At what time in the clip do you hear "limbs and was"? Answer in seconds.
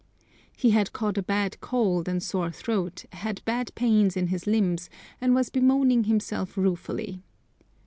4.47-5.51